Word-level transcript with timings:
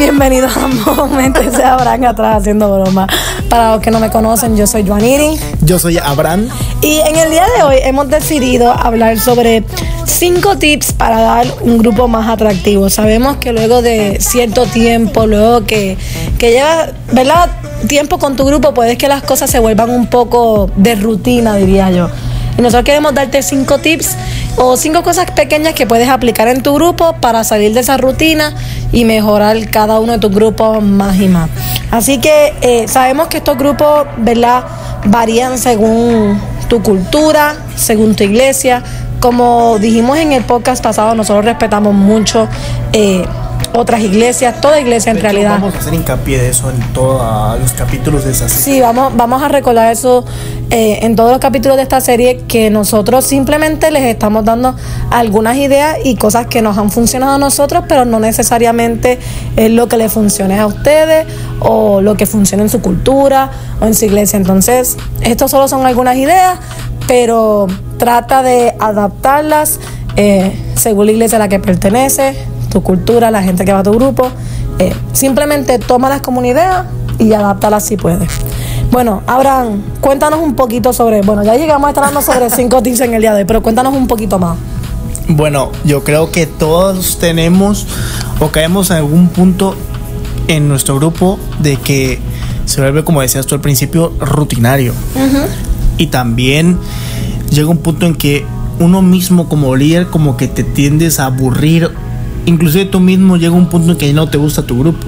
bienvenidos 0.00 0.56
a 0.56 0.66
Momentos 0.66 1.58
de 1.58 1.62
Abraham 1.62 2.04
atrás 2.06 2.38
haciendo 2.38 2.72
broma. 2.80 3.06
Para 3.50 3.72
los 3.72 3.82
que 3.82 3.90
no 3.90 4.00
me 4.00 4.08
conocen, 4.08 4.56
yo 4.56 4.66
soy 4.66 4.86
Juaniri. 4.86 5.38
Yo 5.60 5.78
soy 5.78 5.98
Abraham. 5.98 6.48
Y 6.80 7.00
en 7.00 7.16
el 7.16 7.30
día 7.30 7.44
de 7.54 7.62
hoy 7.64 7.76
hemos 7.82 8.08
decidido 8.08 8.72
hablar 8.72 9.20
sobre 9.20 9.62
cinco 10.06 10.56
tips 10.56 10.94
para 10.94 11.20
dar 11.20 11.46
un 11.60 11.76
grupo 11.76 12.08
más 12.08 12.30
atractivo. 12.30 12.88
Sabemos 12.88 13.36
que 13.36 13.52
luego 13.52 13.82
de 13.82 14.16
cierto 14.20 14.64
tiempo, 14.64 15.26
luego 15.26 15.66
que, 15.66 15.98
que 16.38 16.52
llevas, 16.52 16.92
¿verdad? 17.12 17.50
Tiempo 17.86 18.18
con 18.18 18.36
tu 18.36 18.46
grupo, 18.46 18.72
puede 18.72 18.96
que 18.96 19.06
las 19.06 19.22
cosas 19.22 19.50
se 19.50 19.58
vuelvan 19.58 19.90
un 19.90 20.06
poco 20.06 20.70
de 20.76 20.94
rutina, 20.94 21.56
diría 21.56 21.90
yo. 21.90 22.08
Y 22.56 22.62
nosotros 22.62 22.84
queremos 22.84 23.14
darte 23.14 23.42
cinco 23.42 23.76
tips 23.78 24.16
o 24.56 24.76
cinco 24.76 25.02
cosas 25.02 25.30
pequeñas 25.30 25.74
que 25.74 25.86
puedes 25.86 26.08
aplicar 26.08 26.48
en 26.48 26.62
tu 26.62 26.74
grupo 26.74 27.14
para 27.20 27.44
salir 27.44 27.72
de 27.74 27.80
esa 27.80 27.96
rutina 27.96 28.54
y 28.92 29.04
mejorar 29.04 29.56
cada 29.70 30.00
uno 30.00 30.12
de 30.12 30.18
tus 30.18 30.30
grupos 30.30 30.82
más 30.82 31.16
y 31.16 31.28
más. 31.28 31.50
Así 31.90 32.18
que 32.18 32.54
eh, 32.60 32.88
sabemos 32.88 33.28
que 33.28 33.38
estos 33.38 33.56
grupos, 33.56 34.06
¿verdad? 34.18 34.64
Varían 35.06 35.58
según 35.58 36.40
tu 36.68 36.82
cultura, 36.82 37.56
según 37.76 38.14
tu 38.14 38.24
iglesia. 38.24 38.82
Como 39.20 39.78
dijimos 39.78 40.18
en 40.18 40.32
el 40.32 40.44
podcast 40.44 40.82
pasado, 40.82 41.14
nosotros 41.14 41.44
respetamos 41.44 41.94
mucho 41.94 42.48
eh, 42.92 43.24
otras 43.72 44.00
iglesias, 44.00 44.60
toda 44.60 44.80
iglesia 44.80 45.12
en 45.12 45.20
realidad. 45.20 45.52
Vamos 45.52 45.74
a 45.74 45.78
hacer 45.78 45.94
hincapié 45.94 46.38
de 46.38 46.48
eso 46.48 46.70
en 46.70 46.80
todos 46.92 47.58
los 47.60 47.72
capítulos 47.72 48.24
de 48.24 48.32
esa 48.32 48.48
serie. 48.48 48.64
Sí, 48.64 48.80
vamos, 48.80 49.12
vamos 49.16 49.42
a 49.42 49.48
recordar 49.48 49.92
eso 49.92 50.24
eh, 50.70 51.00
en 51.02 51.16
todos 51.16 51.30
los 51.30 51.40
capítulos 51.40 51.76
de 51.76 51.82
esta 51.82 52.00
serie, 52.00 52.42
que 52.48 52.70
nosotros 52.70 53.24
simplemente 53.24 53.90
les 53.90 54.02
estamos 54.04 54.44
dando 54.44 54.74
algunas 55.10 55.56
ideas 55.56 55.98
y 56.04 56.16
cosas 56.16 56.46
que 56.46 56.62
nos 56.62 56.78
han 56.78 56.90
funcionado 56.90 57.34
a 57.34 57.38
nosotros, 57.38 57.84
pero 57.88 58.04
no 58.04 58.20
necesariamente 58.20 59.18
es 59.56 59.70
lo 59.70 59.88
que 59.88 59.96
le 59.96 60.08
funcione 60.08 60.58
a 60.58 60.66
ustedes 60.66 61.26
o 61.60 62.00
lo 62.00 62.16
que 62.16 62.26
funcione 62.26 62.62
en 62.62 62.68
su 62.68 62.80
cultura 62.80 63.50
o 63.80 63.86
en 63.86 63.94
su 63.94 64.04
iglesia. 64.04 64.36
Entonces, 64.36 64.96
esto 65.20 65.48
solo 65.48 65.68
son 65.68 65.86
algunas 65.86 66.16
ideas, 66.16 66.58
pero 67.06 67.66
trata 67.98 68.42
de 68.42 68.74
adaptarlas 68.78 69.80
eh, 70.16 70.52
según 70.74 71.06
la 71.06 71.12
iglesia 71.12 71.36
a 71.36 71.38
la 71.40 71.48
que 71.48 71.58
pertenece 71.58 72.36
tu 72.70 72.82
cultura, 72.82 73.30
la 73.30 73.42
gente 73.42 73.64
que 73.64 73.72
va 73.72 73.80
a 73.80 73.82
tu 73.82 73.92
grupo. 73.92 74.28
Eh, 74.78 74.94
simplemente 75.12 75.78
tómalas 75.78 76.22
como 76.22 76.38
una 76.38 76.48
idea 76.48 76.86
y 77.18 77.32
adáptalas 77.32 77.84
si 77.84 77.96
puedes. 77.96 78.30
Bueno, 78.90 79.22
Abraham, 79.26 79.82
cuéntanos 80.00 80.40
un 80.40 80.54
poquito 80.54 80.92
sobre. 80.92 81.22
Bueno, 81.22 81.44
ya 81.44 81.56
llegamos 81.56 81.86
a 81.86 81.90
estar 81.90 82.04
hablando 82.04 82.22
sobre 82.24 82.50
cinco 82.56 82.82
tips 82.82 83.00
en 83.00 83.14
el 83.14 83.20
día 83.20 83.32
de 83.34 83.40
hoy, 83.40 83.44
pero 83.46 83.62
cuéntanos 83.62 83.94
un 83.94 84.06
poquito 84.06 84.38
más. 84.38 84.56
Bueno, 85.28 85.70
yo 85.84 86.02
creo 86.02 86.32
que 86.32 86.46
todos 86.46 87.18
tenemos 87.18 87.86
o 88.40 88.48
caemos 88.48 88.90
en 88.90 88.96
algún 88.96 89.28
punto 89.28 89.76
en 90.48 90.68
nuestro 90.68 90.96
grupo 90.96 91.38
de 91.60 91.76
que 91.76 92.18
se 92.64 92.80
vuelve, 92.80 93.04
como 93.04 93.20
decías 93.20 93.46
tú 93.46 93.54
al 93.54 93.60
principio, 93.60 94.12
rutinario. 94.18 94.92
Y 95.98 96.08
también 96.08 96.78
llega 97.50 97.68
un 97.68 97.78
punto 97.78 98.06
en 98.06 98.14
que 98.14 98.44
uno 98.80 99.02
mismo 99.02 99.48
como 99.48 99.76
líder 99.76 100.06
como 100.06 100.36
que 100.36 100.48
te 100.48 100.64
tiendes 100.64 101.20
a 101.20 101.26
aburrir 101.26 101.90
inclusive 102.46 102.86
tú 102.86 103.00
mismo 103.00 103.36
llega 103.36 103.54
un 103.54 103.68
punto 103.68 103.92
en 103.92 103.98
que 103.98 104.12
no 104.12 104.28
te 104.28 104.38
gusta 104.38 104.62
tu 104.62 104.78
grupo. 104.78 105.06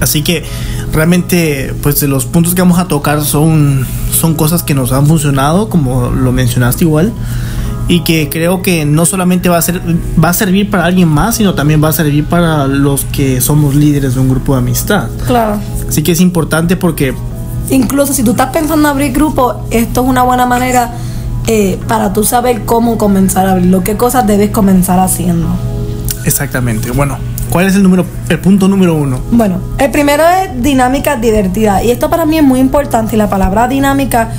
Así 0.00 0.22
que 0.22 0.44
realmente, 0.92 1.74
pues 1.82 2.00
de 2.00 2.08
los 2.08 2.26
puntos 2.26 2.54
que 2.54 2.62
vamos 2.62 2.78
a 2.78 2.86
tocar 2.86 3.22
son, 3.22 3.86
son 4.12 4.34
cosas 4.34 4.62
que 4.62 4.74
nos 4.74 4.92
han 4.92 5.06
funcionado, 5.06 5.68
como 5.68 6.10
lo 6.10 6.32
mencionaste 6.32 6.84
igual, 6.84 7.12
y 7.88 8.00
que 8.00 8.28
creo 8.30 8.62
que 8.62 8.84
no 8.84 9.06
solamente 9.06 9.48
va 9.48 9.58
a, 9.58 9.62
ser, 9.62 9.80
va 10.22 10.30
a 10.30 10.32
servir 10.32 10.70
para 10.70 10.84
alguien 10.84 11.08
más, 11.08 11.36
sino 11.36 11.54
también 11.54 11.82
va 11.82 11.88
a 11.88 11.92
servir 11.92 12.24
para 12.24 12.66
los 12.66 13.04
que 13.06 13.40
somos 13.40 13.74
líderes 13.74 14.14
de 14.14 14.20
un 14.20 14.28
grupo 14.28 14.52
de 14.54 14.58
amistad. 14.58 15.08
Claro. 15.26 15.58
Así 15.88 16.02
que 16.02 16.12
es 16.12 16.20
importante 16.20 16.76
porque... 16.76 17.14
Incluso 17.70 18.12
si 18.12 18.22
tú 18.22 18.32
estás 18.32 18.50
pensando 18.50 18.88
en 18.88 18.94
abrir 18.94 19.12
grupo, 19.12 19.66
esto 19.70 20.02
es 20.02 20.08
una 20.08 20.22
buena 20.22 20.44
manera 20.44 20.92
eh, 21.46 21.78
para 21.88 22.12
tú 22.12 22.24
saber 22.24 22.64
cómo 22.64 22.98
comenzar 22.98 23.46
a 23.46 23.52
abrirlo, 23.52 23.82
qué 23.84 23.96
cosas 23.96 24.26
debes 24.26 24.50
comenzar 24.50 24.98
haciendo. 24.98 25.48
Exactamente. 26.24 26.90
Bueno, 26.90 27.18
¿cuál 27.50 27.66
es 27.66 27.74
el 27.76 27.82
número, 27.82 28.06
el 28.28 28.38
punto 28.38 28.68
número 28.68 28.94
uno? 28.94 29.20
Bueno, 29.30 29.60
el 29.78 29.90
primero 29.90 30.24
es 30.26 30.62
dinámica 30.62 31.16
divertida. 31.16 31.82
Y 31.82 31.90
esto 31.90 32.08
para 32.10 32.24
mí 32.26 32.38
es 32.38 32.44
muy 32.44 32.60
importante. 32.60 33.16
Y 33.16 33.18
la 33.18 33.28
palabra 33.28 33.68
dinámica 33.68 34.30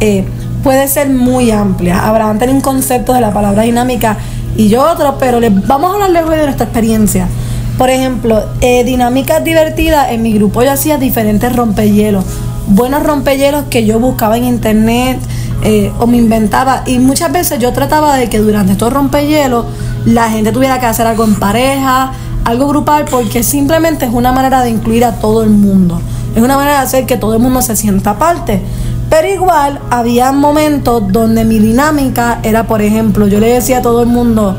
eh, 0.00 0.24
puede 0.62 0.88
ser 0.88 1.10
muy 1.10 1.50
amplia. 1.50 2.06
Habrán 2.06 2.38
tenido 2.38 2.56
un 2.56 2.62
concepto 2.62 3.12
de 3.12 3.20
la 3.20 3.32
palabra 3.32 3.62
dinámica 3.62 4.16
y 4.56 4.68
yo 4.68 4.82
otro, 4.88 5.16
pero 5.18 5.40
les 5.40 5.66
vamos 5.66 5.92
a 5.92 6.04
hablar 6.04 6.24
hoy 6.24 6.36
de 6.36 6.44
nuestra 6.44 6.64
experiencia. 6.64 7.28
Por 7.76 7.90
ejemplo, 7.90 8.44
eh, 8.60 8.84
dinámica 8.84 9.40
divertida, 9.40 10.10
en 10.12 10.22
mi 10.22 10.32
grupo 10.32 10.62
yo 10.62 10.70
hacía 10.70 10.96
diferentes 10.96 11.54
rompehielos. 11.54 12.24
Buenos 12.68 13.02
rompehielos 13.02 13.64
que 13.68 13.84
yo 13.84 13.98
buscaba 13.98 14.36
en 14.36 14.44
internet 14.44 15.18
eh, 15.64 15.92
o 15.98 16.06
me 16.06 16.16
inventaba. 16.18 16.82
Y 16.86 16.98
muchas 17.00 17.32
veces 17.32 17.58
yo 17.58 17.72
trataba 17.72 18.16
de 18.16 18.30
que 18.30 18.38
durante 18.38 18.72
estos 18.72 18.92
rompehielos 18.92 19.66
la 20.04 20.30
gente 20.30 20.52
tuviera 20.52 20.78
que 20.80 20.86
hacer 20.86 21.06
algo 21.06 21.24
en 21.24 21.34
pareja, 21.36 22.12
algo 22.44 22.68
grupal, 22.68 23.06
porque 23.10 23.42
simplemente 23.42 24.04
es 24.04 24.12
una 24.12 24.32
manera 24.32 24.62
de 24.62 24.70
incluir 24.70 25.04
a 25.04 25.12
todo 25.12 25.42
el 25.42 25.50
mundo. 25.50 26.00
Es 26.34 26.42
una 26.42 26.56
manera 26.56 26.78
de 26.78 26.84
hacer 26.84 27.06
que 27.06 27.16
todo 27.16 27.34
el 27.34 27.40
mundo 27.40 27.62
se 27.62 27.76
sienta 27.76 28.18
parte. 28.18 28.62
Pero 29.08 29.28
igual 29.28 29.80
había 29.90 30.32
momentos 30.32 31.02
donde 31.12 31.44
mi 31.44 31.58
dinámica 31.58 32.40
era, 32.42 32.66
por 32.66 32.82
ejemplo, 32.82 33.28
yo 33.28 33.38
le 33.38 33.52
decía 33.52 33.78
a 33.78 33.82
todo 33.82 34.02
el 34.02 34.08
mundo, 34.08 34.56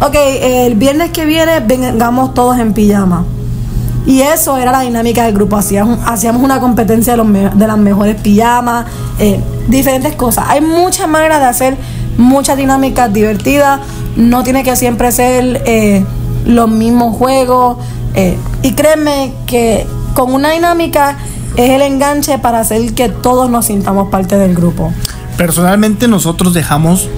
ok, 0.00 0.14
el 0.14 0.74
viernes 0.76 1.10
que 1.10 1.26
viene 1.26 1.60
vengamos 1.60 2.34
todos 2.34 2.58
en 2.58 2.72
pijama. 2.72 3.24
Y 4.06 4.22
eso 4.22 4.56
era 4.56 4.72
la 4.72 4.80
dinámica 4.80 5.24
del 5.24 5.34
grupo. 5.34 5.56
Hacíamos, 5.56 5.98
hacíamos 6.06 6.42
una 6.42 6.60
competencia 6.60 7.12
de, 7.12 7.18
los 7.18 7.30
de 7.30 7.66
las 7.66 7.76
mejores 7.76 8.18
pijamas, 8.18 8.86
eh, 9.18 9.38
diferentes 9.68 10.14
cosas. 10.14 10.46
Hay 10.48 10.62
muchas 10.62 11.06
maneras 11.08 11.40
de 11.40 11.46
hacer 11.46 11.76
muchas 12.18 12.58
dinámicas 12.58 13.10
divertidas 13.10 13.80
no 14.16 14.42
tiene 14.42 14.62
que 14.64 14.76
siempre 14.76 15.10
ser 15.12 15.62
eh, 15.64 16.04
los 16.44 16.68
mismos 16.68 17.16
juegos. 17.16 17.78
Eh, 18.14 18.36
y 18.62 18.72
créeme 18.72 19.32
que 19.46 19.86
con 20.14 20.34
una 20.34 20.50
dinámica 20.50 21.16
es 21.56 21.70
el 21.70 21.80
enganche 21.80 22.38
para 22.38 22.60
hacer 22.60 22.92
que 22.92 23.08
todos 23.08 23.48
nos 23.48 23.66
sintamos 23.66 24.08
parte 24.08 24.36
del 24.36 24.54
grupo. 24.54 24.92
Personalmente 25.36 26.08
nosotros 26.08 26.52
dejamos 26.52 27.08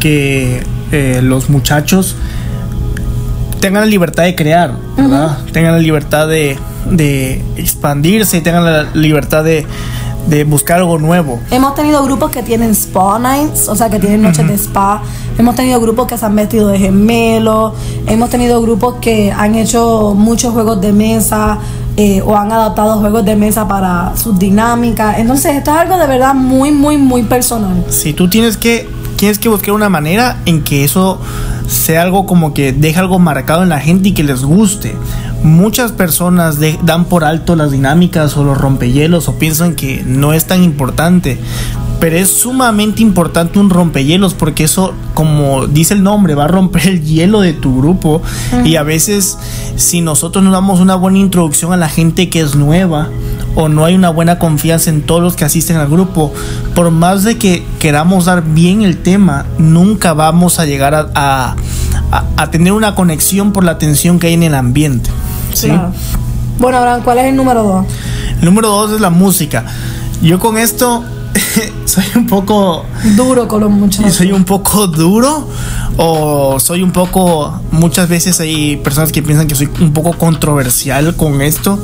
que 0.00 0.62
eh, 0.90 1.20
los 1.22 1.48
muchachos 1.48 2.16
tengan 3.60 3.82
la 3.82 3.88
libertad 3.88 4.24
de 4.24 4.34
crear, 4.34 4.74
¿verdad? 4.96 5.38
Tengan 5.52 5.72
la 5.72 5.78
libertad 5.78 6.26
de, 6.26 6.58
de 6.90 7.44
expandirse, 7.56 8.40
tengan 8.40 8.64
la 8.64 8.88
libertad 8.94 9.44
de, 9.44 9.66
de 10.28 10.44
buscar 10.44 10.78
algo 10.78 10.98
nuevo. 10.98 11.40
Hemos 11.50 11.74
tenido 11.74 12.02
grupos 12.04 12.30
que 12.30 12.42
tienen 12.42 12.74
spa 12.74 13.18
nights, 13.18 13.68
o 13.68 13.74
sea, 13.74 13.90
que 13.90 13.98
tienen 13.98 14.22
noches 14.22 14.46
de 14.46 14.54
spa. 14.54 15.02
Hemos 15.38 15.54
tenido 15.54 15.80
grupos 15.80 16.06
que 16.06 16.16
se 16.16 16.26
han 16.26 16.36
vestido 16.36 16.68
de 16.68 16.78
gemelos. 16.78 17.72
Hemos 18.06 18.30
tenido 18.30 18.60
grupos 18.62 18.96
que 19.00 19.32
han 19.32 19.54
hecho 19.54 20.14
muchos 20.16 20.52
juegos 20.52 20.80
de 20.80 20.92
mesa 20.92 21.58
eh, 21.96 22.22
o 22.22 22.36
han 22.36 22.52
adaptado 22.52 22.98
juegos 22.98 23.24
de 23.24 23.36
mesa 23.36 23.66
para 23.66 24.16
sus 24.16 24.38
dinámicas. 24.38 25.18
Entonces, 25.18 25.56
esto 25.56 25.70
es 25.70 25.76
algo 25.76 25.98
de 25.98 26.06
verdad 26.06 26.34
muy, 26.34 26.70
muy, 26.70 26.96
muy 26.96 27.22
personal. 27.22 27.84
Si 27.88 28.12
tú 28.12 28.28
tienes 28.28 28.56
que, 28.56 28.88
tienes 29.16 29.38
que 29.38 29.48
buscar 29.48 29.72
una 29.74 29.88
manera 29.88 30.38
en 30.46 30.62
que 30.62 30.84
eso 30.84 31.20
sea 31.66 32.02
algo 32.02 32.26
como 32.26 32.52
que 32.52 32.72
deje 32.72 32.98
algo 32.98 33.18
marcado 33.18 33.62
en 33.62 33.68
la 33.68 33.80
gente 33.80 34.10
y 34.10 34.12
que 34.12 34.24
les 34.24 34.42
guste 34.42 34.96
muchas 35.42 35.92
personas 35.92 36.58
dan 36.82 37.04
por 37.04 37.24
alto 37.24 37.56
las 37.56 37.70
dinámicas 37.70 38.36
o 38.36 38.44
los 38.44 38.58
rompehielos 38.58 39.28
o 39.28 39.38
piensan 39.38 39.74
que 39.74 40.02
no 40.06 40.32
es 40.32 40.46
tan 40.46 40.62
importante. 40.62 41.38
Pero 41.98 42.16
es 42.16 42.30
sumamente 42.30 43.02
importante 43.02 43.58
un 43.58 43.68
rompehielos 43.68 44.32
porque 44.32 44.64
eso, 44.64 44.94
como 45.12 45.66
dice 45.66 45.92
el 45.92 46.02
nombre, 46.02 46.34
va 46.34 46.44
a 46.44 46.48
romper 46.48 46.88
el 46.88 47.02
hielo 47.02 47.40
de 47.42 47.52
tu 47.52 47.78
grupo. 47.78 48.22
Y 48.64 48.76
a 48.76 48.82
veces, 48.82 49.38
si 49.76 50.00
nosotros 50.00 50.42
no 50.42 50.50
damos 50.50 50.80
una 50.80 50.94
buena 50.94 51.18
introducción 51.18 51.72
a 51.74 51.76
la 51.76 51.90
gente 51.90 52.30
que 52.30 52.40
es 52.40 52.54
nueva 52.54 53.08
o 53.54 53.68
no 53.68 53.84
hay 53.84 53.94
una 53.94 54.10
buena 54.10 54.38
confianza 54.38 54.88
en 54.88 55.02
todos 55.02 55.22
los 55.22 55.36
que 55.36 55.44
asisten 55.44 55.76
al 55.76 55.88
grupo, 55.88 56.32
por 56.74 56.90
más 56.90 57.24
de 57.24 57.36
que 57.36 57.66
queramos 57.78 58.24
dar 58.24 58.44
bien 58.44 58.80
el 58.80 58.96
tema, 58.96 59.44
nunca 59.58 60.14
vamos 60.14 60.58
a 60.58 60.64
llegar 60.64 60.94
a, 61.14 61.56
a 62.36 62.50
tener 62.50 62.72
una 62.72 62.94
conexión 62.94 63.52
por 63.52 63.64
la 63.64 63.76
tensión 63.76 64.18
que 64.18 64.28
hay 64.28 64.34
en 64.34 64.44
el 64.44 64.54
ambiente. 64.54 65.10
¿Sí? 65.52 65.70
Bueno, 66.58 66.78
Abraham, 66.78 67.02
¿cuál 67.02 67.18
es 67.18 67.24
el 67.26 67.36
número 67.36 67.62
dos? 67.62 67.86
El 68.38 68.44
número 68.44 68.68
dos 68.68 68.92
es 68.92 69.00
la 69.00 69.10
música. 69.10 69.64
Yo 70.22 70.38
con 70.38 70.58
esto 70.58 71.04
soy 71.84 72.04
un 72.16 72.26
poco 72.26 72.84
duro 73.16 73.48
con 73.48 73.60
los 73.60 73.70
muchachos. 73.70 74.14
Soy 74.14 74.32
un 74.32 74.44
poco 74.44 74.86
duro 74.86 75.48
o 75.96 76.58
soy 76.60 76.82
un 76.82 76.92
poco 76.92 77.60
muchas 77.70 78.08
veces 78.08 78.40
hay 78.40 78.76
personas 78.76 79.12
que 79.12 79.22
piensan 79.22 79.46
que 79.46 79.54
soy 79.54 79.68
un 79.80 79.92
poco 79.92 80.12
controversial 80.12 81.16
con 81.16 81.40
esto, 81.42 81.78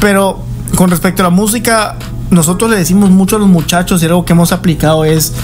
pero 0.00 0.40
con 0.76 0.90
respecto 0.90 1.22
a 1.22 1.24
la 1.24 1.30
música 1.30 1.96
nosotros 2.30 2.70
le 2.70 2.76
decimos 2.76 3.10
mucho 3.10 3.36
a 3.36 3.38
los 3.38 3.48
muchachos 3.48 4.02
y 4.02 4.06
algo 4.06 4.24
que 4.24 4.32
hemos 4.32 4.52
aplicado 4.52 5.04
es, 5.04 5.34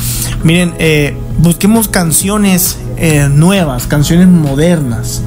miren, 0.43 0.75
eh, 0.79 1.17
busquemos 1.39 1.87
canciones 1.89 2.79
eh, 3.01 3.29
nuevas, 3.33 3.87
canciones 3.87 4.27
modernas. 4.29 5.23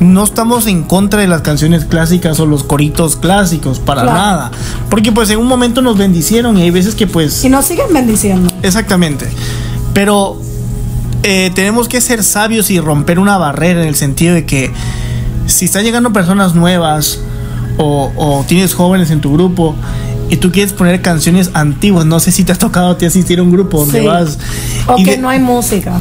No 0.00 0.22
estamos 0.24 0.66
en 0.66 0.84
contra 0.84 1.20
de 1.20 1.26
las 1.26 1.40
canciones 1.42 1.84
clásicas 1.84 2.38
o 2.40 2.46
los 2.46 2.62
coritos 2.62 3.16
clásicos, 3.16 3.78
para 3.80 4.02
Claro. 4.02 4.16
nada. 4.18 4.50
Porque 4.88 5.10
pues 5.12 5.28
en 5.30 5.38
un 5.38 5.46
momento 5.46 5.82
nos 5.82 5.98
bendicieron 5.98 6.56
y 6.58 6.62
hay 6.62 6.70
veces 6.70 6.94
que 6.94 7.06
pues... 7.06 7.44
Y 7.44 7.48
nos 7.48 7.64
siguen 7.64 7.86
bendiciendo. 7.92 8.50
Exactamente. 8.62 9.26
Pero 9.92 10.40
eh, 11.24 11.50
tenemos 11.54 11.88
que 11.88 12.00
ser 12.00 12.22
sabios 12.22 12.70
y 12.70 12.78
romper 12.80 13.18
una 13.18 13.36
barrera 13.38 13.82
en 13.82 13.88
el 13.88 13.96
sentido 13.96 14.34
de 14.34 14.46
que 14.46 14.70
si 15.46 15.64
están 15.64 15.82
llegando 15.84 16.12
personas 16.12 16.54
nuevas 16.54 17.18
o, 17.78 18.12
o 18.16 18.44
tienes 18.46 18.74
jóvenes 18.74 19.10
en 19.10 19.20
tu 19.20 19.32
grupo 19.32 19.74
y 20.28 20.36
tú 20.36 20.50
quieres 20.52 20.72
poner 20.72 21.02
canciones 21.02 21.50
antiguas, 21.54 22.04
no 22.06 22.20
sé 22.20 22.30
si 22.32 22.44
te 22.44 22.52
has 22.52 22.58
tocado 22.58 22.90
a 22.90 22.98
ti 22.98 23.06
asistir 23.06 23.38
a 23.38 23.42
un 23.42 23.50
grupo 23.52 23.80
donde 23.80 24.00
Sí. 24.00 24.06
vas 24.06 24.38
O 24.86 24.98
y 24.98 25.04
que 25.04 25.12
de- 25.12 25.18
no 25.18 25.28
hay 25.28 25.38
música. 25.40 26.00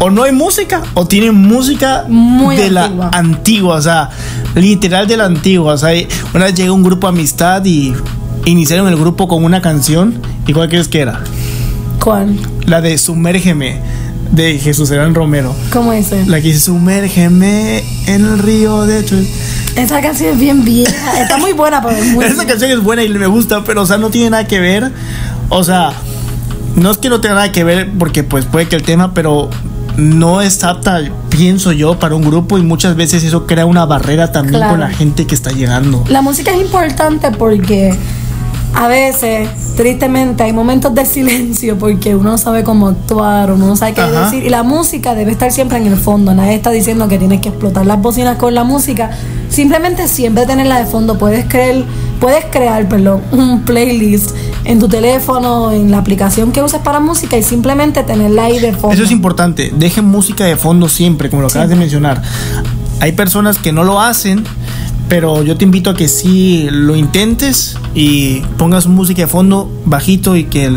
O 0.00 0.10
no 0.10 0.24
hay 0.24 0.32
música 0.32 0.82
o 0.94 1.06
tienen 1.06 1.34
música 1.34 2.06
Muy 2.08 2.56
de 2.56 2.64
antigua. 2.66 3.10
la 3.12 3.18
antigua, 3.18 3.74
o 3.76 3.82
sea, 3.82 4.10
literal 4.54 5.06
de 5.06 5.16
la 5.16 5.26
antigua. 5.26 5.74
O 5.74 5.78
sea, 5.78 5.90
una 6.34 6.46
vez 6.46 6.54
llegó 6.54 6.74
un 6.74 6.82
grupo 6.82 7.06
amistad 7.06 7.64
y 7.64 7.94
iniciaron 8.46 8.88
el 8.88 8.96
grupo 8.96 9.28
con 9.28 9.44
una 9.44 9.60
canción. 9.60 10.20
¿Y 10.46 10.52
cuál 10.52 10.68
crees 10.68 10.88
que 10.88 11.00
era? 11.00 11.20
¿Cuál? 12.02 12.38
La 12.64 12.80
de 12.80 12.96
Sumérgeme 12.96 13.78
de 14.32 14.58
Jesús 14.58 14.88
Serán 14.88 15.14
Romero. 15.14 15.54
¿Cómo 15.70 15.92
dice? 15.92 16.24
La 16.26 16.40
que 16.40 16.48
dice 16.48 16.60
Sumérgeme 16.60 17.84
en 18.06 18.24
el 18.24 18.38
río 18.38 18.86
de 18.86 19.02
tu... 19.02 19.16
Esa 19.76 20.00
canción 20.00 20.30
es 20.30 20.38
bien 20.38 20.64
vieja. 20.64 21.20
Está 21.20 21.36
muy 21.36 21.52
buena, 21.52 21.82
pero 21.82 21.96
es 21.96 22.06
muy 22.06 22.24
Esa 22.26 22.46
canción 22.46 22.70
es 22.70 22.82
buena 22.82 23.04
y 23.04 23.08
me 23.10 23.26
gusta, 23.26 23.64
pero 23.64 23.82
o 23.82 23.86
sea, 23.86 23.98
no 23.98 24.08
tiene 24.08 24.30
nada 24.30 24.46
que 24.46 24.60
ver. 24.60 24.90
O 25.50 25.62
sea, 25.62 25.92
no 26.76 26.90
es 26.90 26.98
que 26.98 27.10
no 27.10 27.20
tenga 27.20 27.34
nada 27.34 27.52
que 27.52 27.64
ver 27.64 27.90
porque 27.98 28.22
pues 28.22 28.46
puede 28.46 28.66
que 28.66 28.76
el 28.76 28.82
tema, 28.82 29.12
pero 29.12 29.50
no 30.00 30.40
es 30.40 30.64
apta, 30.64 31.00
pienso 31.28 31.72
yo, 31.72 31.98
para 31.98 32.14
un 32.14 32.22
grupo 32.22 32.58
y 32.58 32.62
muchas 32.62 32.96
veces 32.96 33.22
eso 33.22 33.46
crea 33.46 33.66
una 33.66 33.84
barrera 33.86 34.32
también 34.32 34.56
Claro. 34.56 34.72
con 34.72 34.80
la 34.80 34.90
gente 34.90 35.26
que 35.26 35.34
está 35.34 35.50
llegando. 35.52 36.02
La 36.08 36.22
música 36.22 36.50
es 36.52 36.60
importante 36.60 37.30
porque 37.30 37.94
a 38.74 38.88
veces, 38.88 39.48
tristemente, 39.76 40.42
hay 40.44 40.52
momentos 40.52 40.94
de 40.94 41.04
silencio 41.04 41.76
porque 41.78 42.14
uno 42.14 42.30
no 42.30 42.38
sabe 42.38 42.62
cómo 42.64 42.88
actuar, 42.88 43.52
uno 43.52 43.66
no 43.66 43.76
sabe 43.76 43.94
qué 43.94 44.00
Ajá. 44.00 44.24
decir. 44.26 44.44
Y 44.44 44.48
la 44.48 44.62
música 44.62 45.14
debe 45.14 45.32
estar 45.32 45.50
siempre 45.52 45.78
en 45.78 45.86
el 45.86 45.96
fondo. 45.96 46.34
Nadie 46.34 46.54
está 46.54 46.70
diciendo 46.70 47.08
que 47.08 47.18
tienes 47.18 47.40
que 47.40 47.48
explotar 47.50 47.84
las 47.86 48.00
bocinas 48.00 48.36
con 48.38 48.54
la 48.54 48.64
música. 48.64 49.10
Simplemente 49.50 50.08
siempre 50.08 50.46
tenerla 50.46 50.78
de 50.78 50.86
fondo. 50.86 51.18
Puedes 51.18 51.44
creer, 51.46 51.84
puedes 52.20 52.44
crear, 52.46 52.88
perdón, 52.88 53.20
un 53.32 53.62
playlist 53.62 54.30
en 54.64 54.78
tu 54.78 54.88
teléfono, 54.88 55.72
en 55.72 55.90
la 55.90 55.98
aplicación 55.98 56.52
que 56.52 56.62
uses 56.62 56.80
para 56.80 57.00
música 57.00 57.36
y 57.36 57.42
simplemente 57.42 58.02
tenerla 58.02 58.44
ahí 58.44 58.58
de 58.58 58.72
fondo. 58.72 58.94
Eso 58.94 59.04
es 59.04 59.10
importante. 59.10 59.72
Dejen 59.76 60.04
música 60.04 60.44
de 60.44 60.56
fondo 60.56 60.88
siempre, 60.88 61.28
como 61.28 61.42
lo 61.42 61.48
acabas 61.48 61.68
de 61.68 61.76
mencionar. 61.76 62.22
Hay 63.00 63.12
personas 63.12 63.58
que 63.58 63.72
no 63.72 63.82
lo 63.82 64.00
hacen, 64.00 64.44
pero 65.08 65.42
yo 65.42 65.56
te 65.56 65.64
invito 65.64 65.90
a 65.90 65.94
que 65.94 66.06
sí 66.06 66.68
lo 66.70 66.94
intentes 66.94 67.76
y 67.94 68.40
pongas 68.58 68.86
música 68.86 69.22
de 69.22 69.28
fondo 69.28 69.70
bajito 69.84 70.36
y 70.36 70.44
que 70.44 70.70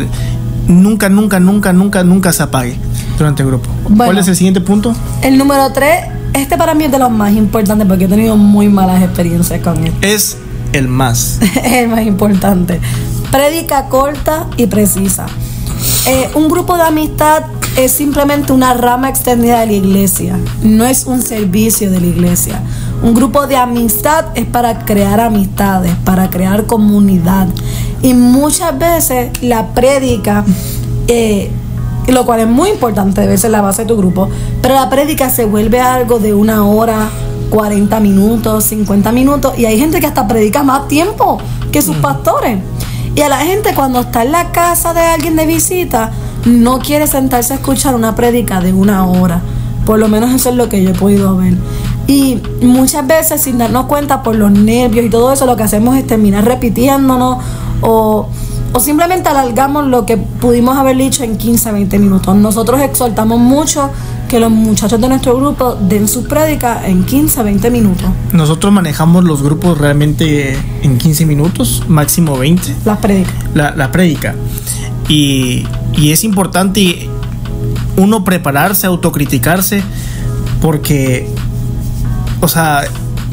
nunca, 0.66 1.08
nunca, 1.08 1.38
nunca, 1.38 1.72
nunca, 1.72 2.02
nunca 2.02 2.32
se 2.32 2.42
apague 2.42 2.76
durante 3.18 3.42
el 3.42 3.48
grupo. 3.48 3.68
¿Cuál 3.96 4.18
es 4.18 4.28
el 4.28 4.36
siguiente 4.36 4.60
punto? 4.60 4.94
El 5.22 5.38
número 5.38 5.72
3, 5.72 6.06
este 6.34 6.56
para 6.58 6.74
mí 6.74 6.84
es 6.84 6.92
de 6.92 6.98
los 6.98 7.10
más 7.10 7.32
importantes 7.32 7.86
porque 7.86 8.04
he 8.04 8.08
tenido 8.08 8.36
muy 8.36 8.68
malas 8.68 9.02
experiencias 9.02 9.60
con 9.60 9.84
él. 9.84 9.92
Es 10.02 10.36
el 10.72 10.88
más. 10.88 11.38
es 11.64 11.72
el 11.72 11.88
más 11.88 12.02
importante. 12.02 12.80
Prédica 13.30 13.88
corta 13.88 14.46
y 14.56 14.66
precisa. 14.66 15.26
Eh, 16.06 16.28
un 16.34 16.48
grupo 16.48 16.76
de 16.76 16.82
amistad 16.82 17.44
es 17.76 17.92
simplemente 17.92 18.52
una 18.52 18.74
rama 18.74 19.08
extendida 19.08 19.60
de 19.60 19.66
la 19.66 19.72
iglesia, 19.72 20.38
no 20.62 20.84
es 20.84 21.06
un 21.06 21.22
servicio 21.22 21.90
de 21.90 22.00
la 22.00 22.06
iglesia. 22.06 22.60
Un 23.02 23.14
grupo 23.14 23.46
de 23.46 23.56
amistad 23.56 24.26
es 24.34 24.46
para 24.46 24.84
crear 24.84 25.20
amistades, 25.20 25.92
para 26.04 26.30
crear 26.30 26.66
comunidad. 26.66 27.48
Y 28.02 28.14
muchas 28.14 28.78
veces 28.78 29.30
la 29.42 29.68
prédica, 29.74 30.44
eh, 31.08 31.50
lo 32.12 32.26
cual 32.26 32.40
es 32.40 32.48
muy 32.48 32.70
importante, 32.70 33.22
debe 33.22 33.38
ser 33.38 33.50
la 33.50 33.62
base 33.62 33.82
de 33.82 33.88
tu 33.88 33.96
grupo, 33.96 34.28
pero 34.60 34.74
la 34.74 34.90
prédica 34.90 35.30
se 35.30 35.44
vuelve 35.44 35.80
algo 35.80 36.18
de 36.18 36.34
una 36.34 36.66
hora, 36.66 37.08
40 37.50 38.00
minutos, 38.00 38.64
50 38.64 39.12
minutos, 39.12 39.58
y 39.58 39.64
hay 39.64 39.78
gente 39.78 40.00
que 40.00 40.06
hasta 40.06 40.26
predica 40.26 40.62
más 40.62 40.88
tiempo 40.88 41.38
que 41.72 41.82
sus 41.82 41.96
pastores. 41.96 42.58
Y 43.14 43.20
a 43.20 43.28
la 43.28 43.38
gente 43.38 43.74
cuando 43.74 44.00
está 44.00 44.24
en 44.24 44.32
la 44.32 44.50
casa 44.50 44.92
de 44.92 45.00
alguien 45.00 45.36
de 45.36 45.46
visita, 45.46 46.10
no 46.44 46.80
quiere 46.80 47.06
sentarse 47.06 47.52
a 47.52 47.56
escuchar 47.56 47.94
una 47.94 48.14
prédica 48.14 48.60
de 48.60 48.72
una 48.72 49.06
hora. 49.06 49.40
Por 49.86 49.98
lo 49.98 50.08
menos 50.08 50.32
eso 50.32 50.50
es 50.50 50.56
lo 50.56 50.68
que 50.68 50.82
yo 50.82 50.90
he 50.90 50.94
podido 50.94 51.36
ver. 51.36 51.54
Y 52.06 52.42
muchas 52.60 53.06
veces 53.06 53.42
sin 53.42 53.58
darnos 53.58 53.86
cuenta 53.86 54.22
por 54.22 54.34
los 54.34 54.50
nervios 54.50 55.06
y 55.06 55.10
todo 55.10 55.32
eso, 55.32 55.46
lo 55.46 55.56
que 55.56 55.62
hacemos 55.62 55.96
es 55.96 56.06
terminar 56.06 56.44
repitiéndonos 56.44 57.38
o, 57.80 58.28
o 58.74 58.80
simplemente 58.80 59.28
alargamos 59.28 59.86
lo 59.86 60.04
que 60.04 60.16
pudimos 60.16 60.76
haber 60.76 60.96
dicho 60.96 61.22
en 61.22 61.38
15, 61.38 61.70
20 61.70 61.98
minutos. 62.00 62.34
Nosotros 62.34 62.80
exhortamos 62.80 63.38
mucho 63.38 63.88
que 64.28 64.40
los 64.40 64.50
muchachos 64.50 65.00
de 65.00 65.08
nuestro 65.08 65.36
grupo 65.36 65.76
den 65.76 66.08
sus 66.08 66.26
prédicas 66.26 66.84
en 66.84 67.04
15, 67.04 67.44
20 67.44 67.70
minutos. 67.70 68.08
Nosotros 68.32 68.72
manejamos 68.72 69.22
los 69.22 69.42
grupos 69.42 69.78
realmente 69.78 70.58
en 70.82 70.98
15 70.98 71.24
minutos, 71.24 71.84
máximo 71.86 72.36
20. 72.36 72.74
Las 72.84 72.98
prédicas. 72.98 73.32
la, 73.54 73.76
la 73.76 73.92
prédica. 73.92 74.34
Y, 75.08 75.64
y 75.92 76.10
es 76.10 76.24
importante 76.24 77.08
uno 77.96 78.24
prepararse, 78.24 78.88
autocriticarse, 78.88 79.84
porque, 80.60 81.28
o 82.40 82.48
sea, 82.48 82.82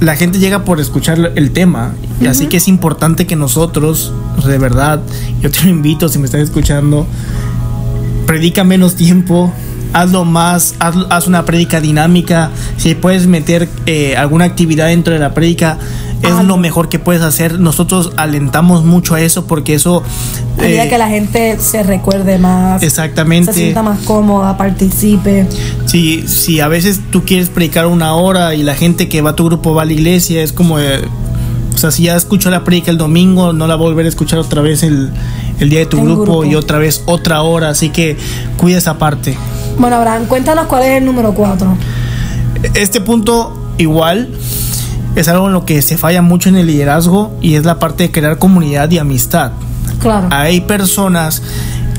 la 0.02 0.16
gente 0.16 0.40
llega 0.40 0.66
por 0.66 0.82
escuchar 0.82 1.32
el 1.36 1.52
tema. 1.52 1.94
Y 2.20 2.26
así 2.28 2.48
que 2.48 2.58
es 2.58 2.68
importante 2.68 3.28
que 3.28 3.36
nosotros, 3.36 4.12
de 4.46 4.58
verdad, 4.58 5.00
yo 5.40 5.50
te 5.50 5.64
lo 5.64 5.70
invito, 5.70 6.10
si 6.10 6.20
me 6.20 6.26
estás 6.26 6.42
escuchando, 6.42 7.06
predica 8.26 8.64
menos 8.64 8.96
tiempo. 8.96 9.54
Hazlo 9.94 10.26
más, 10.26 10.76
haz, 10.80 10.96
haz 11.10 11.28
una 11.28 11.46
prédica 11.46 11.80
dinámica. 11.82 12.50
Si 12.78 12.96
puedes 12.96 13.28
meter 13.28 13.70
eh, 13.86 14.16
alguna 14.18 14.46
actividad 14.46 14.88
dentro 14.88 15.14
de 15.14 15.20
la 15.20 15.34
prédica, 15.34 15.78
es 16.24 16.46
lo 16.46 16.58
mejor 16.58 16.90
que 16.90 16.98
puedes 16.98 17.22
hacer. 17.22 17.60
Nosotros 17.60 18.14
alentamos 18.18 18.84
mucho 18.84 19.16
a 19.16 19.22
eso 19.22 19.46
porque 19.46 19.74
eso. 19.74 20.04
Ayuda 20.58 20.84
a 20.84 20.86
eh, 20.86 20.90
que 20.90 20.98
la 20.98 21.10
gente 21.10 21.60
se 21.60 21.84
recuerde 21.84 22.38
más. 22.38 22.82
Exactamente. 22.84 23.54
Se 23.54 23.60
sienta 23.60 23.84
más 23.84 24.00
cómoda, 24.02 24.58
participe. 24.58 25.48
Si, 25.92 26.26
si 26.26 26.62
a 26.62 26.70
veces 26.70 27.02
tú 27.12 27.24
quieres 27.26 27.50
predicar 27.50 27.86
una 27.88 28.14
hora 28.16 28.56
y 28.56 28.64
la 28.64 28.76
gente 28.76 29.10
que 29.10 29.22
va 29.22 29.32
a 29.32 29.36
tu 29.36 29.44
grupo 29.46 29.74
va 29.74 29.82
a 29.82 29.86
la 29.86 29.92
iglesia, 29.92 30.42
es 30.42 30.54
como. 30.54 30.80
eh, 30.80 31.02
o 31.74 31.78
sea, 31.78 31.92
si 31.92 32.04
ya 32.04 32.16
escuchó 32.16 32.50
la 32.50 32.64
prédica 32.64 32.92
el 32.92 32.98
domingo, 32.98 33.52
no 33.52 33.68
la 33.68 33.76
va 33.76 33.82
a 33.82 33.88
volver 33.88 34.06
a 34.06 34.10
escuchar 34.10 34.40
otra 34.40 34.62
vez 34.62 34.84
el, 34.84 35.10
el 35.60 35.70
día 35.70 35.80
de 35.80 35.86
tu 35.88 36.02
grupo, 36.02 36.22
grupo. 36.24 36.46
y 36.46 36.56
otra 36.56 36.78
vez 36.78 37.04
otra 37.08 37.42
hora. 37.42 37.70
Así 37.70 37.90
que 37.90 38.16
cuida 38.58 38.78
esa 38.78 38.98
parte. 38.98 39.36
Bueno, 39.78 39.98
Abraham, 39.98 40.28
cuéntanos 40.28 40.68
cuál 40.68 40.84
es 40.84 40.90
el 41.00 41.06
número 41.06 41.34
4. 41.34 41.78
Este 42.76 43.02
punto, 43.02 43.74
igual, 43.78 44.30
es 45.16 45.28
algo 45.28 45.48
en 45.48 45.54
lo 45.54 45.66
que 45.66 45.82
se 45.82 45.98
falla 45.98 46.22
mucho 46.22 46.48
en 46.48 46.56
el 46.56 46.68
liderazgo 46.68 47.34
y 47.42 47.56
es 47.56 47.66
la 47.66 47.80
parte 47.80 48.04
de 48.04 48.12
crear 48.12 48.38
comunidad 48.38 48.90
y 48.92 48.98
amistad. 48.98 49.52
Claro. 50.00 50.28
Hay 50.32 50.62
personas 50.62 51.42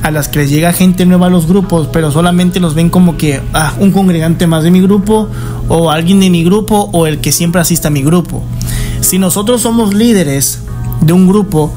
a 0.03 0.11
las 0.11 0.29
que 0.29 0.41
les 0.41 0.51
llega 0.51 0.73
gente 0.73 1.07
nueva 1.07 1.29
a 1.29 1.31
los 1.31 1.47
grupos, 1.47 1.89
pero 1.93 2.11
solamente 2.11 2.61
los 2.61 2.75
ven 2.75 2.91
como 2.91 3.17
que 3.17 3.41
ah, 3.55 3.75
un 3.79 3.93
congregante 3.93 4.47
más 4.47 4.65
de 4.65 4.71
mi 4.71 4.81
grupo, 4.81 5.29
o 5.69 5.91
alguien 5.91 6.21
de 6.21 6.31
mi 6.31 6.45
grupo, 6.45 6.91
o 6.93 7.07
el 7.07 7.21
que 7.21 7.33
siempre 7.33 7.61
asista 7.61 7.89
a 7.89 7.91
mi 7.91 8.03
grupo. 8.03 8.43
Si 9.01 9.19
nosotros 9.19 9.61
somos 9.63 9.95
líderes 9.95 10.61
de 11.01 11.13
un 11.13 11.29
grupo 11.29 11.73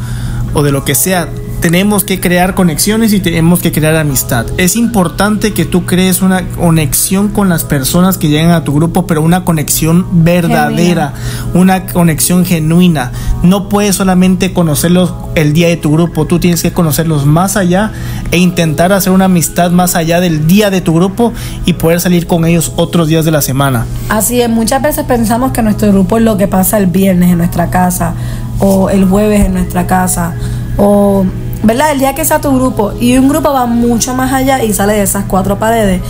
o 0.53 0.63
de 0.63 0.72
lo 0.72 0.84
que 0.84 0.96
sea, 0.96 1.29
tenemos 1.66 2.04
que 2.04 2.20
crear 2.20 2.54
conexiones 2.54 3.12
y 3.12 3.20
tenemos 3.20 3.60
que 3.60 3.72
crear 3.72 3.96
amistad. 3.96 4.46
Es 4.58 4.76
importante 4.76 5.52
que 5.52 5.66
tú 5.66 5.88
crees 5.88 6.22
una 6.22 6.48
conexión 6.50 7.30
con 7.30 7.50
las 7.50 7.64
personas 7.64 8.20
que 8.20 8.30
llegan 8.30 8.52
a 8.52 8.64
tu 8.64 8.72
grupo, 8.72 9.08
pero 9.08 9.24
una 9.24 9.46
conexión 9.46 10.06
verdadera, 10.24 11.16
una 11.56 11.88
conexión 11.88 12.46
genuina. 12.46 13.12
No 13.42 13.68
puedes 13.68 13.96
solamente 13.96 14.54
conocerlos 14.54 15.16
el 15.34 15.54
día 15.54 15.70
de 15.70 15.78
tu 15.78 15.92
grupo, 15.92 16.26
tú 16.26 16.38
tienes 16.38 16.62
que 16.62 16.72
conocerlos 16.72 17.26
más 17.26 17.58
allá 17.58 17.92
e 18.30 18.38
intentar 18.38 18.94
hacer 18.94 19.12
una 19.12 19.26
amistad 19.26 19.72
más 19.72 19.96
allá 19.96 20.20
del 20.20 20.46
día 20.46 20.70
de 20.70 20.82
tu 20.82 20.94
grupo 20.94 21.34
y 21.66 21.74
poder 21.74 22.00
salir 22.00 22.28
con 22.28 22.46
ellos 22.46 22.74
otros 22.76 23.08
días 23.08 23.26
de 23.26 23.32
la 23.32 23.42
semana. 23.42 23.88
Así 24.10 24.40
es, 24.40 24.52
muchas 24.52 24.84
veces 24.84 25.04
pensamos 25.06 25.52
que 25.52 25.64
nuestro 25.64 25.92
grupo 25.92 26.18
es 26.18 26.24
lo 26.24 26.38
que 26.38 26.48
pasa 26.48 26.78
el 26.78 26.86
viernes 26.86 27.32
en 27.32 27.40
nuestra 27.40 27.72
casa 27.72 28.14
o 28.60 28.92
el 28.92 29.06
jueves 29.06 29.44
en 29.44 29.54
nuestra 29.56 29.88
casa 29.88 30.36
o, 30.78 31.26
¿verdad? 31.64 31.92
El 31.92 32.00
día 32.00 32.14
que 32.16 32.26
sea 32.26 32.42
tu 32.42 32.54
grupo 32.56 32.94
y 33.00 33.18
un 33.18 33.28
grupo 33.28 33.52
va 33.52 33.66
mucho 33.66 34.14
más 34.14 34.32
allá 34.34 34.64
y 34.64 34.74
sale 34.74 34.94
de 34.94 35.04
esas 35.04 35.26
cuatro 35.26 35.58
paredes 35.58 36.02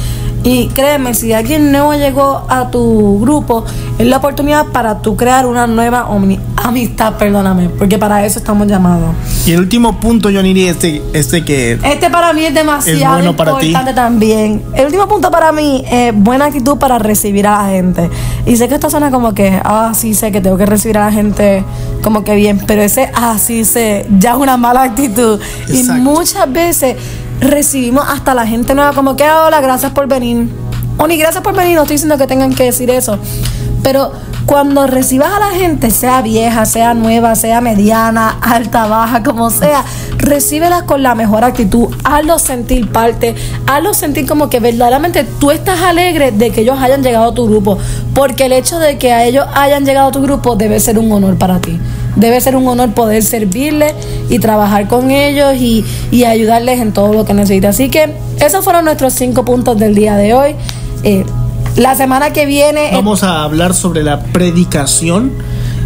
Y 0.46 0.68
créeme, 0.68 1.16
si 1.16 1.34
alguien 1.34 1.72
nuevo 1.72 1.96
llegó 1.96 2.46
a 2.48 2.70
tu 2.70 3.20
grupo, 3.20 3.66
es 3.98 4.06
la 4.06 4.18
oportunidad 4.18 4.68
para 4.68 5.02
tú 5.02 5.18
crear 5.18 5.48
una 5.48 5.66
nueva 5.66 6.08
amistad, 6.58 7.16
perdóname, 7.16 7.70
porque 7.70 7.98
para 7.98 8.24
eso 8.24 8.38
estamos 8.38 8.68
llamados. 8.68 9.16
Y 9.48 9.54
el 9.54 9.62
último 9.62 10.00
punto, 10.00 10.30
Johnny, 10.32 10.68
este, 10.68 11.02
este 11.14 11.44
que... 11.44 11.80
Este 11.84 12.12
para 12.12 12.32
mí 12.32 12.46
es 12.46 12.54
demasiado 12.54 13.25
importante 13.25 13.94
también. 13.96 14.62
El 14.75 14.86
último 14.86 15.08
punto 15.08 15.32
para 15.32 15.52
mí 15.52 15.84
es 15.90 16.14
buena 16.14 16.46
actitud 16.46 16.78
para 16.78 17.00
recibir 17.00 17.48
a 17.48 17.64
la 17.64 17.70
gente. 17.70 18.12
Y 18.46 18.56
sé 18.56 18.68
que 18.68 18.75
esto 18.75 18.92
suena 18.92 19.10
como 19.10 19.34
que, 19.34 19.60
ah, 19.64 19.94
sí, 19.96 20.14
sé 20.14 20.32
que 20.32 20.42
tengo 20.42 20.58
que 20.58 20.68
recibir 20.68 21.00
a 21.00 21.06
la 21.06 21.12
gente 21.12 21.64
como 22.04 22.24
que 22.24 22.36
bien, 22.36 22.62
pero 22.68 22.84
ese, 22.84 23.10
ah, 23.16 23.40
sí, 23.40 23.66
sé, 23.66 24.06
ya 24.20 24.34
es 24.34 24.38
una 24.38 24.58
mala 24.58 24.84
actitud. 24.84 25.40
Y 25.70 25.82
muchas 25.82 26.54
veces 26.54 26.98
recibimos 27.39 28.06
hasta 28.08 28.34
la 28.34 28.46
gente 28.46 28.74
nueva 28.75 28.94
como 28.94 29.15
que, 29.15 29.24
ah, 29.24 29.46
hola, 29.46 29.62
gracias 29.62 29.92
por 29.92 30.08
venir. 30.08 30.50
O 30.98 31.08
ni 31.08 31.18
gracias 31.18 31.44
por 31.44 31.56
venir, 31.56 31.75
no 31.75 31.82
estoy 31.82 31.96
diciendo 31.96 32.18
que 32.18 32.27
tengan 32.27 32.54
que 32.54 32.65
decir 32.65 32.89
eso. 32.89 33.20
Pero 33.84 34.13
cuando 34.46 34.88
recibas 34.88 35.34
a 35.34 35.39
la 35.39 35.50
gente, 35.50 35.92
sea 35.92 36.22
vieja, 36.22 36.65
sea 36.65 36.94
nueva, 36.94 37.36
sea 37.36 37.62
mediana, 37.62 38.38
alta, 38.42 38.88
baja, 38.88 39.24
como 39.24 39.50
sea, 39.50 39.84
recíbelas 40.18 40.84
con 40.84 41.04
la 41.04 41.15
mejor 41.15 41.44
actitud, 41.44 41.94
hazlos 42.04 42.42
sentir 42.42 42.92
parte, 42.92 43.36
hazlos 43.68 43.98
sentir 43.98 44.27
como 44.27 44.50
que 44.50 44.60
verdaderamente 44.60 45.25
tú 45.39 45.51
estás 45.51 45.82
alegre 45.82 46.32
de 46.32 46.51
que 46.51 46.62
ellos 46.62 46.80
hayan 46.80 47.04
llegado 47.04 47.32
a 47.32 47.34
tu 47.34 47.48
grupo, 47.48 47.77
porque 48.13 48.46
el 48.46 48.54
hecho 48.54 48.80
de 48.80 48.98
que 48.98 49.12
a 49.12 49.25
ellos 49.25 49.46
hayan 49.54 49.84
llegado 49.84 50.10
a 50.10 50.12
tu 50.12 50.22
grupo 50.22 50.56
debe 50.56 50.80
ser 50.80 50.98
un 50.98 51.12
honor 51.12 51.38
para 51.38 51.60
ti. 51.60 51.80
Debe 52.15 52.39
ser 52.41 52.55
un 52.55 52.67
honor 52.67 52.93
poder 52.93 53.24
servirles 53.24 53.93
y 54.29 54.39
trabajar 54.39 54.88
con 54.88 55.12
ellos 55.12 55.55
y, 55.55 55.86
ayudarles 56.25 56.81
en 56.81 56.91
todo 56.91 57.13
lo 57.13 57.25
que 57.25 57.34
necesiten. 57.34 57.69
Así 57.69 57.89
que 57.89 58.13
esos 58.39 58.63
fueron 58.63 58.86
nuestros 58.86 59.13
cinco 59.13 59.45
puntos 59.45 59.77
del 59.77 59.93
día 59.93 60.15
de 60.15 60.34
hoy. 60.34 60.55
Eh, 61.03 61.25
la 61.75 61.93
semana 61.95 62.31
que 62.31 62.45
viene... 62.45 62.89
Vamos 62.93 63.24
a 63.24 63.43
hablar 63.43 63.74
sobre 63.74 64.01
la 64.01 64.24
predicación 64.24 65.34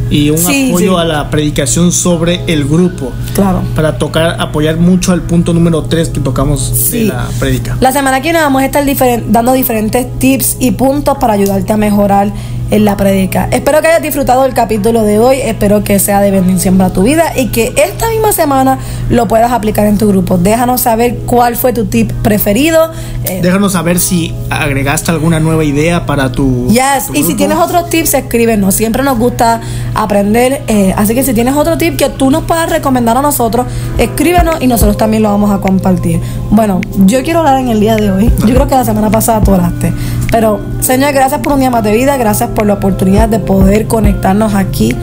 y 0.10 0.30
un 0.30 0.40
apoyo 0.40 0.98
a 0.98 1.06
la 1.06 1.30
predicación 1.30 1.92
sobre 1.92 2.44
el 2.48 2.66
grupo. 2.66 3.12
Claro. 3.34 3.62
Para 3.76 3.98
tocar, 3.98 4.38
apoyar 4.40 4.78
mucho 4.78 5.12
al 5.12 5.22
punto 5.22 5.54
número 5.54 5.84
3 5.84 6.10
que 6.10 6.20
tocamos 6.20 6.92
de 6.92 7.06
la 7.06 7.28
predica. 7.40 7.78
La 7.80 7.92
semana 7.92 8.18
que 8.18 8.30
viene 8.30 8.40
vamos 8.40 8.62
a 8.62 8.66
estar 8.66 8.84
dando 9.28 9.54
diferentes 9.54 10.08
tips 10.20 10.58
y 10.60 10.72
puntos 10.72 11.18
para 11.20 11.34
ayudarte 11.34 11.74
a 11.74 11.78
mejorar 11.78 12.32
en 12.72 12.86
la 12.86 12.98
predica. 12.98 13.48
Espero 13.52 13.82
que 13.82 13.88
hayas 13.88 14.02
disfrutado 14.02 14.46
el 14.46 14.54
capítulo 14.54 15.04
de 15.04 15.20
hoy, 15.20 15.38
espero 15.42 15.84
que 15.84 16.00
sea 16.00 16.22
de 16.22 16.32
bendición 16.32 16.78
para 16.78 16.92
tu 16.92 17.04
vida 17.04 17.34
y 17.36 17.48
que 17.48 17.74
esta 17.78 18.10
misma 18.10 18.32
semana 18.32 18.80
lo 19.10 19.28
puedas 19.28 19.52
aplicar 19.52 19.88
en 19.88 19.98
tu 19.98 20.08
grupo. 20.08 20.38
Déjanos 20.38 20.82
saber 20.82 21.18
cuál 21.26 21.56
fue 21.56 21.74
tu 21.74 21.86
tip 21.86 22.12
preferido. 22.22 22.92
Eh, 23.26 23.40
Déjanos 23.42 23.74
saber 23.74 24.00
si 24.00 24.34
agregaste 24.50 25.12
alguna 25.12 25.40
nueva 25.40 25.64
idea 25.64 26.06
para 26.06 26.32
tu. 26.32 26.68
Yes, 26.70 27.10
y 27.14 27.24
si 27.24 27.36
tienes 27.36 27.58
otros 27.58 27.90
tips, 27.90 28.14
escríbenos. 28.14 28.76
Siempre 28.76 29.04
nos 29.04 29.18
gusta 29.18 29.62
aprender. 29.96 30.62
Eh, 30.68 30.94
así 30.96 31.16
que 31.16 31.24
si 31.24 31.34
tienes 31.34 31.56
otro 31.56 31.78
tip 31.78 31.98
que 31.98 32.10
tú 32.10 32.30
nos 32.30 32.44
puedas 32.44 32.70
recomendar 32.70 33.18
a 33.18 33.22
nosotros, 33.22 33.66
escríbenos 33.98 34.62
y 34.62 34.68
nosotros 34.68 34.98
también 34.98 35.24
lo 35.24 35.30
vamos 35.30 35.52
a 35.52 35.60
compartir. 35.60 36.20
Bueno, 36.52 36.82
yo 37.06 37.24
quiero 37.24 37.40
hablar 37.40 37.60
en 37.60 37.70
el 37.70 37.80
día 37.80 37.96
de 37.96 38.12
hoy. 38.12 38.32
Yo 38.46 38.54
creo 38.54 38.68
que 38.68 38.76
la 38.76 38.86
semana 38.86 39.10
pasada 39.10 39.42
tú 39.42 39.54
hablaste. 39.54 39.94
Pero, 40.32 40.60
Señor, 40.80 41.14
gracias 41.14 41.42
por 41.42 41.54
un 41.54 41.60
día 41.60 41.72
más 41.72 41.84
de 41.84 41.92
vida, 41.92 42.16
gracias 42.18 42.50
por 42.52 42.66
la 42.68 42.74
oportunidad 42.74 43.30
de 43.30 43.40
poder 43.40 43.88
conectarnos 43.88 44.54
aquí, 44.54 44.96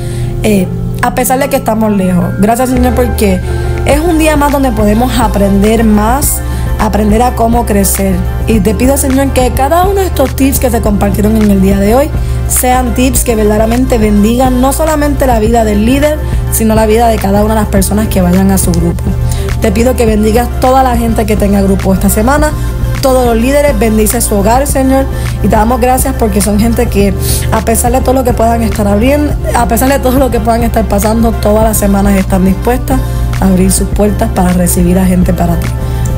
eh, 0.43 0.69
a 1.03 1.15
pesar 1.15 1.39
de 1.39 1.49
que 1.49 1.57
estamos 1.57 1.93
lejos. 1.93 2.25
Gracias, 2.39 2.71
Señor, 2.71 2.95
porque 2.95 3.41
es 3.87 4.01
un 4.01 4.19
día 4.19 4.37
más 4.37 4.53
donde 4.53 4.71
podemos 4.71 5.19
aprender 5.19 5.83
más, 5.83 6.41
aprender 6.79 7.23
a 7.23 7.35
cómo 7.35 7.67
crecer. 7.67 8.15
Y 8.47 8.61
te 8.61 8.75
pido, 8.75 8.97
Señor, 8.97 9.33
que 9.33 9.51
cada 9.51 9.85
uno 9.85 10.01
de 10.01 10.07
estos 10.07 10.37
tips 10.37 10.61
que 10.61 10.71
se 10.71 10.81
compartieron 10.81 11.37
en 11.37 11.51
el 11.51 11.61
día 11.61 11.81
de 11.81 11.97
hoy 11.97 12.11
sean 12.49 12.95
tips 12.95 13.25
que 13.25 13.35
verdaderamente 13.35 13.99
bendigan 13.99 14.61
no 14.61 14.73
solamente 14.73 15.27
la 15.27 15.41
vida 15.41 15.65
del 15.65 15.85
líder, 15.85 16.19
sino 16.53 16.75
la 16.77 16.87
vida 16.87 17.09
de 17.09 17.17
cada 17.17 17.45
una 17.45 17.55
de 17.55 17.61
las 17.61 17.69
personas 17.69 18.07
que 18.09 18.21
vayan 18.21 18.53
a 18.53 18.59
su 18.59 18.71
grupo. 18.71 19.03
Te 19.61 19.73
pido 19.73 19.97
que 19.97 20.07
bendigas 20.07 20.49
toda 20.61 20.83
la 20.83 20.97
gente 20.97 21.27
que 21.27 21.37
tenga 21.37 21.61
grupo 21.63 21.93
esta 21.93 22.09
semana, 22.09 22.53
todos 22.97 23.27
los 23.27 23.37
líderes, 23.37 23.79
bendice 23.79 24.21
su 24.21 24.35
hogar, 24.37 24.67
Señor. 24.67 25.05
Y 25.43 25.49
te 25.49 25.57
damos 25.57 25.81
gracias 25.81 26.15
porque 26.19 26.41
son 26.41 26.59
gente 26.59 26.87
que, 26.89 27.15
a 27.53 27.61
pesar 27.61 27.93
de 27.93 28.01
todo 28.01 28.15
lo 28.15 28.25
que 28.25 28.33
puedan 28.33 28.63
estar 28.63 28.87
abriendo, 28.87 29.33
a 29.55 29.67
pesar 29.67 29.89
de 29.89 29.99
todo 29.99 30.19
lo 30.19 30.31
que 30.31 30.41
puedan 30.41 30.63
estar 30.63 30.85
pasando, 30.87 31.33
todas 31.33 31.65
las 31.65 31.77
semanas 31.77 32.17
están 32.17 32.45
dispuestas 32.45 33.01
a 33.41 33.47
abrir 33.47 33.71
sus 33.71 33.89
puertas 33.89 34.31
para 34.35 34.53
recibir 34.53 34.99
a 34.99 35.05
gente 35.05 35.33
para 35.33 35.59
ti. 35.59 35.69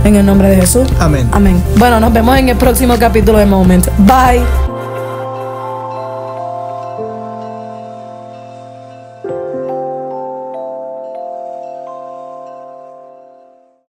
En 0.05 0.17
el 0.17 0.25
nombre 0.25 0.49
de 0.49 0.57
Jesús. 0.57 0.89
Amén. 1.01 1.29
Amén. 1.33 1.63
Bueno, 1.77 1.99
nos 2.01 2.13
vemos 2.13 2.37
en 2.39 2.49
el 2.49 2.57
próximo 2.57 2.97
capítulo 2.99 3.39
de 3.39 3.47
Moment. 3.47 3.87
Bye. 3.99 4.68